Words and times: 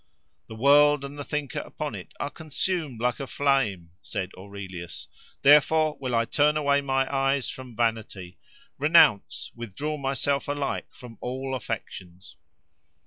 —"The 0.47 0.55
world 0.55 1.05
and 1.05 1.15
the 1.15 1.23
thinker 1.23 1.59
upon 1.59 1.93
it, 1.93 2.15
are 2.19 2.31
consumed 2.31 2.99
like 3.01 3.19
a 3.19 3.27
flame," 3.27 3.91
said 4.01 4.31
Aurelius, 4.35 5.07
"therefore 5.43 5.95
will 5.99 6.15
I 6.15 6.25
turn 6.25 6.57
away 6.57 6.81
my 6.81 7.07
eyes 7.15 7.49
from 7.51 7.75
vanity: 7.75 8.39
renounce: 8.79 9.51
withdraw 9.55 9.97
myself 9.97 10.47
alike 10.47 10.87
from 10.91 11.19
all 11.21 11.53
affections." 11.53 12.35